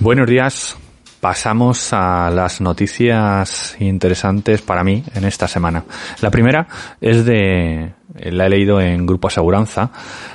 Buenos 0.00 0.28
días. 0.28 0.76
Pasamos 1.20 1.92
a 1.92 2.28
las 2.30 2.60
noticias 2.60 3.76
interesantes 3.78 4.60
para 4.60 4.82
mí 4.82 5.04
en 5.14 5.24
esta 5.24 5.46
semana. 5.46 5.84
La 6.20 6.30
primera 6.30 6.66
es 7.00 7.24
de, 7.24 7.92
la 8.14 8.46
he 8.46 8.48
leído 8.48 8.80
en 8.80 9.06
Grupo 9.06 9.28
Aseguranza. 9.28 9.90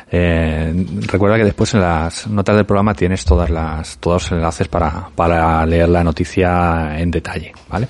Eh, 0.10 0.74
recuerda 1.08 1.38
que 1.38 1.44
después 1.44 1.74
en 1.74 1.82
las 1.82 2.26
notas 2.28 2.56
del 2.56 2.66
programa 2.66 2.94
tienes 2.94 3.26
todas 3.26 3.50
las, 3.50 3.98
todos 3.98 4.24
los 4.24 4.40
enlaces 4.40 4.68
para, 4.70 5.10
para 5.14 5.66
leer 5.66 5.90
la 5.90 6.04
noticia 6.04 6.98
en 6.98 7.12
detalle, 7.12 7.52
¿vale? 7.70 7.90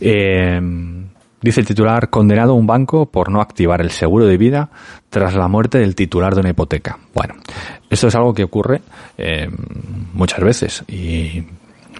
Eh, 0.00 1.01
Dice 1.42 1.60
el 1.60 1.66
titular, 1.66 2.08
condenado 2.08 2.54
un 2.54 2.68
banco 2.68 3.06
por 3.06 3.28
no 3.28 3.40
activar 3.40 3.80
el 3.80 3.90
seguro 3.90 4.26
de 4.26 4.36
vida 4.36 4.70
tras 5.10 5.34
la 5.34 5.48
muerte 5.48 5.78
del 5.78 5.96
titular 5.96 6.34
de 6.34 6.40
una 6.40 6.50
hipoteca. 6.50 6.98
Bueno, 7.12 7.34
esto 7.90 8.06
es 8.06 8.14
algo 8.14 8.32
que 8.32 8.44
ocurre 8.44 8.80
eh, 9.18 9.48
muchas 10.14 10.40
veces 10.40 10.84
y 10.86 11.42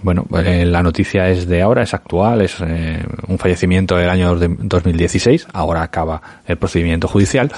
bueno, 0.01 0.25
eh, 0.43 0.65
la 0.65 0.81
noticia 0.81 1.27
es 1.29 1.45
de 1.47 1.61
ahora, 1.61 1.83
es 1.83 1.93
actual, 1.93 2.41
es 2.41 2.55
eh, 2.61 3.03
un 3.27 3.37
fallecimiento 3.37 3.97
del 3.97 4.09
año 4.09 4.33
2016, 4.35 5.47
ahora 5.53 5.83
acaba 5.83 6.21
el 6.45 6.57
procedimiento 6.57 7.09
judicial 7.09 7.51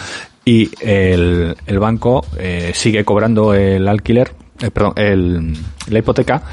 y 0.43 0.69
el, 0.81 1.55
el 1.65 1.79
banco 1.79 2.25
sigue 2.73 3.03
cobrando 3.03 3.53
el 3.53 3.87
alquiler, 3.87 4.31
perdón, 4.73 4.93
el, 4.95 5.53
la 5.87 5.99
hipoteca 5.99 6.43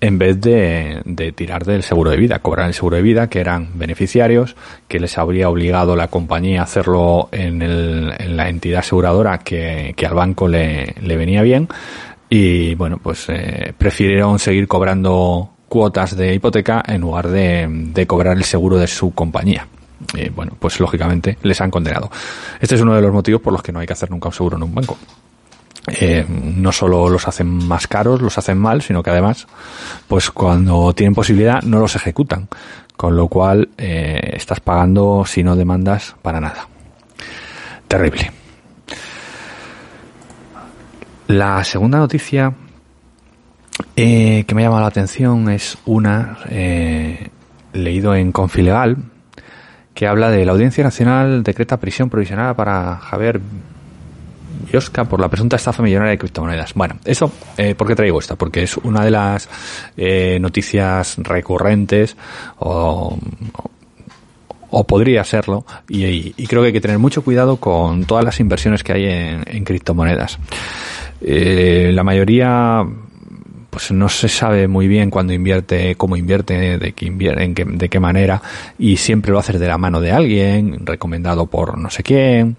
en 0.00 0.18
vez 0.18 0.40
de, 0.40 1.00
de, 1.04 1.32
tirar 1.32 1.64
del 1.64 1.82
seguro 1.82 2.10
de 2.10 2.16
vida, 2.16 2.40
cobrar 2.40 2.66
el 2.66 2.74
seguro 2.74 2.96
de 2.96 3.02
vida, 3.02 3.28
que 3.28 3.40
eran 3.40 3.78
beneficiarios, 3.78 4.54
que 4.86 5.00
les 5.00 5.16
habría 5.16 5.48
obligado 5.48 5.96
la 5.96 6.08
compañía 6.08 6.60
a 6.60 6.64
hacerlo 6.64 7.28
en, 7.32 7.62
el, 7.62 8.12
en 8.18 8.36
la 8.36 8.48
entidad 8.48 8.80
aseguradora 8.80 9.38
que, 9.38 9.94
que 9.96 10.06
al 10.06 10.14
banco 10.14 10.46
le, 10.46 10.94
le, 11.00 11.16
venía 11.16 11.42
bien, 11.42 11.68
y 12.28 12.74
bueno, 12.74 12.98
pues 13.02 13.26
eh, 13.28 13.72
prefirieron 13.76 14.38
seguir 14.38 14.68
cobrando 14.68 15.50
cuotas 15.68 16.16
de 16.16 16.34
hipoteca 16.34 16.82
en 16.86 17.00
lugar 17.00 17.28
de, 17.28 17.66
de 17.68 18.06
cobrar 18.06 18.36
el 18.36 18.44
seguro 18.44 18.76
de 18.76 18.86
su 18.86 19.12
compañía. 19.14 19.66
Y 20.14 20.28
bueno, 20.28 20.52
pues 20.58 20.80
lógicamente 20.80 21.38
les 21.42 21.60
han 21.60 21.70
condenado. 21.70 22.10
Este 22.60 22.74
es 22.74 22.80
uno 22.82 22.94
de 22.94 23.00
los 23.00 23.12
motivos 23.12 23.40
por 23.40 23.52
los 23.52 23.62
que 23.62 23.72
no 23.72 23.78
hay 23.78 23.86
que 23.86 23.94
hacer 23.94 24.10
nunca 24.10 24.28
un 24.28 24.34
seguro 24.34 24.56
en 24.56 24.64
un 24.64 24.74
banco 24.74 24.98
eh, 25.86 26.24
no 26.28 26.72
solo 26.72 27.08
los 27.08 27.28
hacen 27.28 27.46
más 27.46 27.86
caros, 27.86 28.22
los 28.22 28.38
hacen 28.38 28.58
mal, 28.58 28.82
sino 28.82 29.02
que 29.02 29.10
además, 29.10 29.46
pues 30.08 30.30
cuando 30.30 30.92
tienen 30.92 31.14
posibilidad 31.14 31.62
no 31.62 31.78
los 31.78 31.96
ejecutan, 31.96 32.48
con 32.96 33.16
lo 33.16 33.28
cual 33.28 33.68
eh, 33.76 34.32
estás 34.34 34.60
pagando 34.60 35.24
si 35.26 35.42
no 35.42 35.56
demandas 35.56 36.16
para 36.22 36.40
nada. 36.40 36.68
Terrible. 37.88 38.32
La 41.26 41.64
segunda 41.64 41.98
noticia 41.98 42.52
eh, 43.96 44.44
que 44.46 44.54
me 44.54 44.62
ha 44.62 44.66
llamado 44.66 44.82
la 44.82 44.88
atención 44.88 45.48
es 45.48 45.78
una 45.86 46.38
eh, 46.48 47.28
leído 47.72 48.14
en 48.14 48.30
Confilegal 48.30 48.96
que 49.94 50.06
habla 50.06 50.30
de 50.30 50.44
la 50.44 50.52
Audiencia 50.52 50.84
Nacional 50.84 51.42
decreta 51.42 51.78
prisión 51.78 52.10
provisional 52.10 52.54
para 52.56 52.96
Javier 52.96 53.40
Por 55.08 55.20
la 55.20 55.28
presunta 55.28 55.56
estafa 55.56 55.82
millonaria 55.82 56.12
de 56.12 56.18
criptomonedas. 56.18 56.74
Bueno, 56.74 56.98
eso, 57.04 57.30
eh, 57.56 57.74
¿por 57.74 57.86
qué 57.86 57.94
traigo 57.94 58.18
esta? 58.18 58.34
Porque 58.34 58.64
es 58.64 58.76
una 58.78 59.04
de 59.04 59.10
las 59.10 59.48
eh, 59.96 60.38
noticias 60.40 61.16
recurrentes 61.18 62.16
o, 62.58 63.16
o 64.70 64.84
podría 64.84 65.22
serlo 65.22 65.64
y, 65.88 66.32
creo 66.46 66.62
que 66.62 66.68
hay 66.68 66.72
que 66.72 66.80
tener 66.80 66.98
mucho 66.98 67.22
cuidado 67.22 67.58
con 67.58 68.04
todas 68.04 68.24
las 68.24 68.40
inversiones 68.40 68.82
que 68.82 68.92
hay 68.92 69.04
en, 69.04 69.44
en 69.46 69.64
criptomonedas. 69.64 70.38
Eh, 71.20 71.92
la 71.94 72.02
mayoría 72.02 72.84
pues 73.70 73.92
no 73.92 74.08
se 74.08 74.28
sabe 74.28 74.66
muy 74.66 74.88
bien 74.88 75.10
cuándo 75.10 75.32
invierte, 75.32 75.94
cómo 75.94 76.16
invierte, 76.16 76.78
de 76.78 76.92
qué 76.92 77.06
invierte, 77.06 77.44
en 77.44 77.54
qué, 77.54 77.64
de 77.64 77.88
qué 77.88 78.00
manera, 78.00 78.40
y 78.78 78.96
siempre 78.96 79.32
lo 79.32 79.38
haces 79.38 79.58
de 79.58 79.66
la 79.66 79.78
mano 79.78 80.00
de 80.00 80.12
alguien, 80.12 80.84
recomendado 80.86 81.46
por 81.46 81.78
no 81.78 81.90
sé 81.90 82.02
quién 82.02 82.56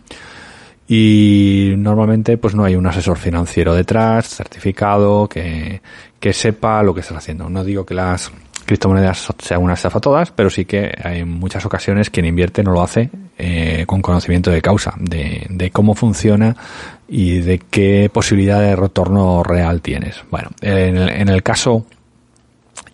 y 0.87 1.73
normalmente 1.77 2.37
pues 2.37 2.53
no 2.55 2.63
hay 2.63 2.75
un 2.75 2.85
asesor 2.85 3.17
financiero 3.17 3.73
detrás, 3.73 4.27
certificado, 4.27 5.27
que, 5.27 5.81
que 6.19 6.33
sepa 6.33 6.83
lo 6.83 6.93
que 6.93 7.01
estás 7.01 7.17
haciendo. 7.17 7.49
No 7.49 7.63
digo 7.63 7.85
que 7.85 7.95
las 7.95 8.31
criptomonedas 8.65 9.27
sean 9.39 9.61
una 9.61 9.73
estafa 9.73 9.99
todas, 9.99 10.31
pero 10.31 10.49
sí 10.49 10.65
que 10.65 10.91
hay 11.03 11.19
en 11.19 11.29
muchas 11.29 11.65
ocasiones 11.65 12.09
quien 12.09 12.25
invierte 12.25 12.63
no 12.63 12.71
lo 12.71 12.81
hace 12.81 13.09
eh, 13.37 13.83
con 13.87 14.01
conocimiento 14.01 14.51
de 14.51 14.61
causa, 14.61 14.93
de, 14.99 15.45
de 15.49 15.71
cómo 15.71 15.93
funciona 15.93 16.55
y 17.07 17.39
de 17.39 17.59
qué 17.59 18.09
posibilidad 18.11 18.59
de 18.59 18.75
retorno 18.75 19.43
real 19.43 19.81
tienes. 19.81 20.23
Bueno, 20.31 20.49
en 20.61 20.97
el, 20.97 21.09
en 21.09 21.29
el 21.29 21.43
caso 21.43 21.85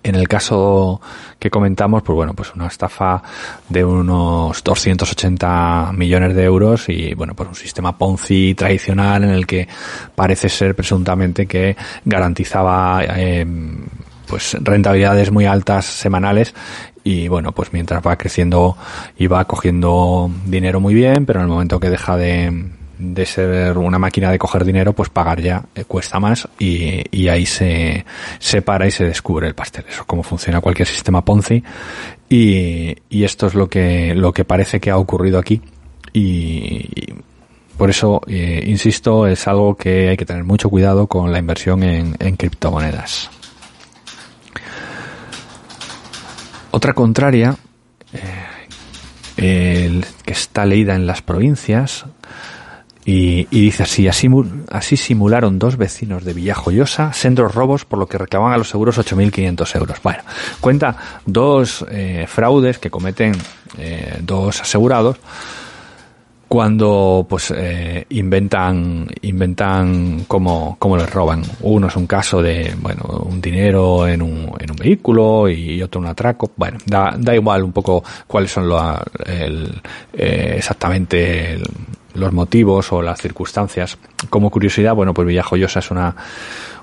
en 0.03 0.15
el 0.15 0.27
caso 0.27 0.99
que 1.39 1.49
comentamos, 1.49 2.03
pues 2.03 2.15
bueno, 2.15 2.33
pues 2.33 2.53
una 2.55 2.67
estafa 2.67 3.21
de 3.69 3.83
unos 3.83 4.63
280 4.63 5.91
millones 5.93 6.35
de 6.35 6.43
euros 6.43 6.89
y 6.89 7.13
bueno, 7.13 7.35
pues 7.35 7.49
un 7.49 7.55
sistema 7.55 7.97
Ponzi 7.97 8.55
tradicional 8.55 9.23
en 9.23 9.31
el 9.31 9.45
que 9.45 9.67
parece 10.15 10.49
ser 10.49 10.75
presuntamente 10.75 11.45
que 11.45 11.75
garantizaba 12.05 13.01
eh, 13.15 13.45
pues 14.27 14.57
rentabilidades 14.61 15.31
muy 15.31 15.45
altas 15.45 15.85
semanales 15.85 16.53
y 17.03 17.27
bueno, 17.27 17.51
pues 17.51 17.73
mientras 17.73 18.05
va 18.05 18.15
creciendo 18.15 18.77
y 19.17 19.27
va 19.27 19.45
cogiendo 19.45 20.31
dinero 20.45 20.79
muy 20.79 20.93
bien, 20.93 21.25
pero 21.25 21.39
en 21.39 21.45
el 21.45 21.51
momento 21.51 21.79
que 21.79 21.89
deja 21.89 22.17
de 22.17 22.71
de 23.01 23.25
ser 23.25 23.77
una 23.77 23.99
máquina 23.99 24.31
de 24.31 24.39
coger 24.39 24.63
dinero, 24.63 24.93
pues 24.93 25.09
pagar 25.09 25.41
ya 25.41 25.63
eh, 25.75 25.83
cuesta 25.85 26.19
más 26.19 26.47
y, 26.59 27.01
y, 27.11 27.27
ahí 27.27 27.45
se, 27.45 28.05
se 28.39 28.61
para 28.61 28.87
y 28.87 28.91
se 28.91 29.05
descubre 29.05 29.47
el 29.47 29.55
pastel. 29.55 29.85
Eso 29.89 30.01
es 30.01 30.07
como 30.07 30.23
funciona 30.23 30.61
cualquier 30.61 30.87
sistema 30.87 31.25
Ponzi 31.25 31.63
y, 32.29 32.95
y 33.09 33.23
esto 33.23 33.47
es 33.47 33.55
lo 33.55 33.67
que, 33.67 34.13
lo 34.15 34.31
que 34.31 34.45
parece 34.45 34.79
que 34.79 34.91
ha 34.91 34.97
ocurrido 34.97 35.39
aquí 35.39 35.61
y, 36.13 36.87
por 37.81 37.89
eso, 37.89 38.21
eh, 38.27 38.63
insisto, 38.67 39.25
es 39.25 39.47
algo 39.47 39.75
que 39.75 40.09
hay 40.09 40.15
que 40.15 40.23
tener 40.23 40.43
mucho 40.43 40.69
cuidado 40.69 41.07
con 41.07 41.31
la 41.31 41.39
inversión 41.39 41.81
en, 41.81 42.13
criptomonedas. 42.35 43.31
Otra 46.69 46.93
contraria, 46.93 47.55
eh, 49.35 50.01
que 50.23 50.31
está 50.31 50.63
leída 50.65 50.93
en 50.93 51.07
las 51.07 51.23
provincias, 51.23 52.05
y, 53.05 53.47
y, 53.49 53.61
dice 53.61 53.83
así, 53.83 54.07
así, 54.07 54.27
así 54.69 54.97
simularon 54.97 55.57
dos 55.57 55.77
vecinos 55.77 56.23
de 56.23 56.33
Villajoyosa 56.33 57.13
sendos 57.13 57.53
robos 57.53 57.85
por 57.85 57.99
lo 57.99 58.07
que 58.07 58.17
recaban 58.17 58.53
a 58.53 58.57
los 58.57 58.69
seguros 58.69 58.97
8.500 58.97 59.75
euros. 59.75 59.97
Bueno, 60.03 60.19
cuenta 60.59 60.95
dos 61.25 61.85
eh, 61.89 62.25
fraudes 62.27 62.77
que 62.79 62.89
cometen 62.89 63.33
eh, 63.77 64.17
dos 64.21 64.61
asegurados 64.61 65.17
cuando 66.51 67.25
pues 67.29 67.53
eh, 67.55 68.05
inventan 68.09 69.07
inventan 69.21 70.25
cómo, 70.27 70.75
cómo 70.77 70.97
les 70.97 71.09
roban. 71.09 71.41
Uno 71.61 71.87
es 71.87 71.95
un 71.95 72.05
caso 72.05 72.41
de 72.41 72.75
bueno 72.77 73.03
un 73.23 73.39
dinero 73.39 74.05
en 74.05 74.21
un, 74.21 74.51
en 74.59 74.71
un 74.71 74.75
vehículo 74.75 75.47
y 75.47 75.81
otro 75.81 76.01
un 76.01 76.07
atraco. 76.07 76.51
Bueno, 76.57 76.77
da, 76.85 77.15
da 77.17 77.33
igual 77.33 77.63
un 77.63 77.71
poco 77.71 78.03
cuáles 78.27 78.51
son 78.51 78.67
lo, 78.67 78.99
el, 79.25 79.81
eh, 80.11 80.55
exactamente 80.57 81.53
el, 81.53 81.63
los 82.13 82.33
motivos 82.33 82.91
o 82.91 83.01
las 83.01 83.21
circunstancias. 83.21 83.97
Como 84.29 84.49
curiosidad, 84.49 84.93
bueno, 84.95 85.13
pues 85.13 85.27
Villajoyosa 85.27 85.79
es 85.79 85.91
una, 85.91 86.15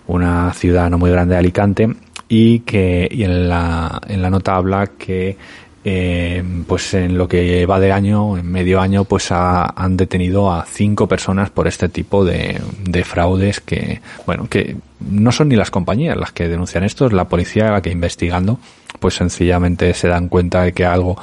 una 0.06 0.52
ciudad 0.52 0.90
no 0.90 0.98
muy 0.98 1.10
grande 1.10 1.34
de 1.34 1.38
Alicante 1.38 1.88
y 2.28 2.60
que 2.60 3.08
y 3.10 3.24
en 3.24 3.48
la, 3.48 4.00
en 4.06 4.22
la 4.22 4.30
nota 4.30 4.56
habla 4.56 4.88
que 4.98 5.36
eh, 5.84 6.42
pues 6.66 6.92
en 6.92 7.16
lo 7.16 7.28
que 7.28 7.64
va 7.64 7.80
de 7.80 7.92
año, 7.92 8.36
en 8.36 8.50
medio 8.50 8.80
año, 8.80 9.04
pues 9.04 9.30
ha, 9.30 9.64
han 9.64 9.96
detenido 9.96 10.52
a 10.52 10.66
cinco 10.66 11.06
personas 11.06 11.50
por 11.50 11.66
este 11.66 11.88
tipo 11.88 12.24
de, 12.24 12.60
de 12.84 13.04
fraudes 13.04 13.60
que, 13.60 14.02
bueno, 14.26 14.48
que 14.50 14.76
no 15.00 15.32
son 15.32 15.48
ni 15.48 15.56
las 15.56 15.70
compañías 15.70 16.16
las 16.16 16.32
que 16.32 16.48
denuncian 16.48 16.84
esto, 16.84 17.06
es 17.06 17.12
la 17.12 17.28
policía 17.28 17.70
la 17.70 17.80
que 17.80 17.90
investigando, 17.90 18.58
pues 18.98 19.14
sencillamente 19.14 19.94
se 19.94 20.08
dan 20.08 20.28
cuenta 20.28 20.62
de 20.62 20.72
que 20.72 20.84
algo 20.84 21.16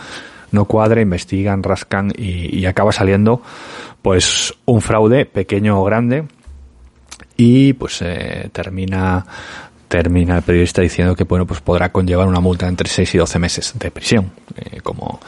no 0.52 0.66
cuadra, 0.66 1.02
investigan, 1.02 1.62
rascan 1.62 2.12
y, 2.18 2.58
y 2.58 2.66
acaba 2.66 2.92
saliendo 2.92 3.42
pues 4.06 4.54
un 4.66 4.82
fraude 4.82 5.26
pequeño 5.26 5.82
o 5.82 5.84
grande 5.84 6.26
y 7.36 7.74
pues 7.74 8.04
eh, 8.04 8.52
termina 8.54 9.26
termina 9.88 10.38
el 10.38 10.44
periodista 10.44 10.84
diciendo 10.84 11.16
que 11.16 11.24
bueno 11.24 11.48
pues 11.48 11.60
podrá 11.60 11.92
conllevar 11.92 12.28
una 12.28 12.40
multa 12.40 12.68
entre 12.68 12.88
6 12.88 13.16
y 13.16 13.18
12 13.18 13.40
meses 13.40 13.74
de 13.80 13.90
prisión 13.90 14.32
eh, 14.58 14.80
como 14.82 15.20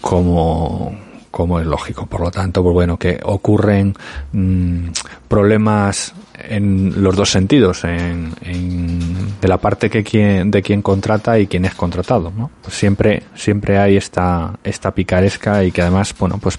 como 0.00 0.92
como 1.30 1.60
es 1.60 1.66
lógico. 1.66 2.06
Por 2.06 2.22
lo 2.22 2.32
tanto 2.32 2.64
pues 2.64 2.74
bueno 2.74 2.96
que 2.96 3.20
ocurren 3.22 3.94
mmm, 4.32 4.88
problemas 5.28 6.12
en 6.48 7.02
los 7.02 7.16
dos 7.16 7.30
sentidos 7.30 7.84
en, 7.84 8.32
en, 8.42 9.40
de 9.40 9.48
la 9.48 9.58
parte 9.58 9.90
que 9.90 10.02
quien 10.02 10.50
de 10.50 10.62
quien 10.62 10.82
contrata 10.82 11.38
y 11.38 11.46
quien 11.46 11.64
es 11.64 11.74
contratado 11.74 12.32
¿no? 12.36 12.50
pues 12.62 12.74
siempre 12.74 13.22
siempre 13.34 13.78
hay 13.78 13.96
esta 13.96 14.58
esta 14.64 14.92
picaresca 14.92 15.64
y 15.64 15.72
que 15.72 15.82
además 15.82 16.14
bueno 16.18 16.38
pues 16.38 16.58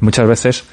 muchas 0.00 0.26
veces 0.26 0.64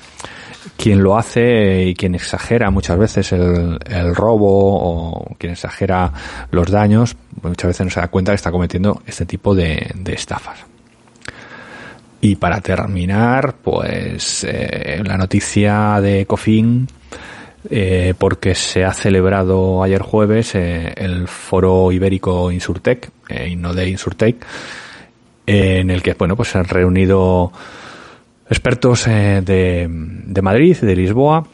quien 0.76 1.02
lo 1.02 1.18
hace 1.18 1.86
y 1.86 1.96
quien 1.96 2.16
exagera 2.16 2.70
muchas 2.70 2.98
veces 2.98 3.32
el, 3.32 4.16
robo 4.16 4.50
o 4.50 5.36
quien 5.38 5.54
exagera 5.54 6.12
los 6.52 6.70
daños, 6.70 7.16
pues 7.42 7.52
muchas 7.52 7.70
veces 7.70 7.86
no 7.86 7.92
se 7.92 8.00
da 8.00 8.08
cuenta 8.10 8.32
que 8.32 8.36
está 8.36 8.52
cometiendo 8.52 9.02
este 9.06 9.26
tipo 9.26 9.56
de, 9.56 9.92
de 9.96 10.14
estafas. 10.14 10.60
Y 12.20 12.36
para 12.36 12.62
terminar, 12.62 13.56
pues 13.64 14.44
eh, 14.48 15.02
la 15.06 15.18
noticia 15.18 16.02
de 16.02 16.26
Cofin, 16.26 16.88
eh, 17.70 18.14
porque 18.18 18.56
se 18.56 18.84
ha 18.86 18.94
celebrado 18.94 19.84
ayer 19.84 20.02
jueves 20.02 20.56
eh, 20.56 20.94
el 20.96 21.28
foro 21.28 21.92
ibérico 21.92 22.52
Insurtech, 22.52 23.10
eh, 23.30 23.50
Innode 23.50 23.90
Insurtech, 23.90 24.46
en 25.46 25.90
el 25.90 26.02
que 26.02 26.14
bueno 26.14 26.36
pues 26.36 26.50
se 26.50 26.58
han 26.58 26.66
reunido 26.66 27.52
expertos 28.50 29.08
eh, 29.08 29.42
de, 29.44 29.88
de 29.90 30.42
Madrid, 30.42 30.78
de 30.78 30.96
Lisboa 30.96 31.46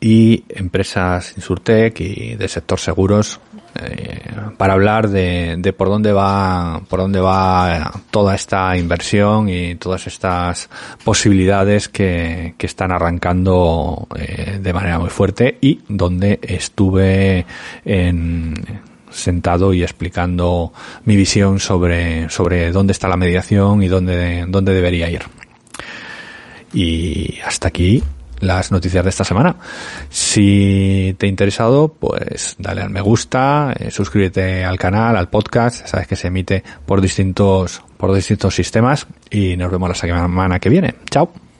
y 0.00 0.44
empresas 0.48 1.34
Insurtech 1.36 2.00
y 2.00 2.34
del 2.36 2.48
sector 2.48 2.78
seguros 2.78 3.40
eh, 3.80 4.20
para 4.56 4.74
hablar 4.74 5.08
de, 5.08 5.56
de, 5.58 5.72
por 5.72 5.88
dónde 5.88 6.12
va 6.12 6.82
por 6.88 7.00
dónde 7.00 7.20
va 7.20 7.90
toda 8.10 8.34
esta 8.34 8.76
inversión 8.76 9.48
y 9.48 9.76
todas 9.76 10.06
estas 10.06 10.68
posibilidades 11.04 11.88
que, 11.88 12.54
que 12.58 12.66
están 12.66 12.92
arrancando 12.92 14.06
eh, 14.16 14.58
de 14.60 14.72
manera 14.72 14.98
muy 14.98 15.10
fuerte 15.10 15.58
y 15.60 15.80
donde 15.88 16.38
estuve 16.42 17.46
en, 17.84 18.54
sentado 19.10 19.72
y 19.72 19.82
explicando 19.82 20.72
mi 21.04 21.16
visión 21.16 21.60
sobre, 21.60 22.28
sobre 22.28 22.72
dónde 22.72 22.92
está 22.92 23.08
la 23.08 23.16
mediación 23.16 23.82
y 23.82 23.88
dónde, 23.88 24.44
dónde 24.48 24.74
debería 24.74 25.10
ir. 25.10 25.22
Y 26.72 27.38
hasta 27.44 27.68
aquí 27.68 28.02
las 28.42 28.70
noticias 28.70 29.02
de 29.02 29.10
esta 29.10 29.24
semana. 29.24 29.56
Si 30.10 31.14
te 31.16 31.26
ha 31.26 31.28
interesado, 31.28 31.88
pues 31.88 32.56
dale 32.58 32.82
al 32.82 32.90
me 32.90 33.00
gusta, 33.00 33.72
eh, 33.78 33.90
suscríbete 33.90 34.64
al 34.64 34.78
canal, 34.78 35.16
al 35.16 35.28
podcast, 35.28 35.86
sabes 35.86 36.06
que 36.06 36.16
se 36.16 36.28
emite 36.28 36.62
por 36.84 37.00
distintos, 37.00 37.82
por 37.96 38.12
distintos 38.12 38.54
sistemas 38.54 39.06
y 39.30 39.56
nos 39.56 39.70
vemos 39.70 39.88
la 39.88 39.94
semana 39.94 40.58
que 40.58 40.68
viene. 40.68 40.94
Chao. 41.10 41.51